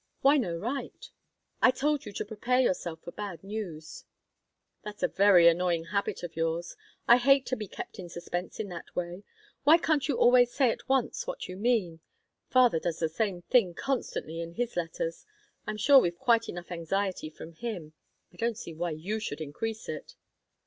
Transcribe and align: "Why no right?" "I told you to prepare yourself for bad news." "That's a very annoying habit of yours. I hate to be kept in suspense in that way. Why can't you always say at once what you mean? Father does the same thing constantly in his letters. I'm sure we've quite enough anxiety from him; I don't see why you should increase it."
"Why 0.21 0.37
no 0.37 0.57
right?" 0.57 1.11
"I 1.61 1.69
told 1.69 2.07
you 2.07 2.11
to 2.13 2.25
prepare 2.25 2.59
yourself 2.59 3.03
for 3.03 3.11
bad 3.11 3.43
news." 3.43 4.03
"That's 4.81 5.03
a 5.03 5.07
very 5.07 5.47
annoying 5.47 5.83
habit 5.91 6.23
of 6.23 6.35
yours. 6.35 6.75
I 7.07 7.17
hate 7.17 7.45
to 7.45 7.55
be 7.55 7.67
kept 7.67 7.99
in 7.99 8.09
suspense 8.09 8.59
in 8.59 8.67
that 8.69 8.95
way. 8.95 9.23
Why 9.63 9.77
can't 9.77 10.07
you 10.07 10.17
always 10.17 10.51
say 10.51 10.71
at 10.71 10.89
once 10.89 11.27
what 11.27 11.47
you 11.47 11.55
mean? 11.55 11.99
Father 12.49 12.79
does 12.79 12.97
the 12.97 13.09
same 13.09 13.43
thing 13.43 13.75
constantly 13.75 14.41
in 14.41 14.53
his 14.53 14.75
letters. 14.75 15.23
I'm 15.67 15.77
sure 15.77 15.99
we've 15.99 16.17
quite 16.17 16.49
enough 16.49 16.71
anxiety 16.71 17.29
from 17.29 17.51
him; 17.53 17.93
I 18.33 18.37
don't 18.37 18.57
see 18.57 18.73
why 18.73 18.89
you 18.89 19.19
should 19.19 19.39
increase 19.39 19.87
it." 19.87 20.15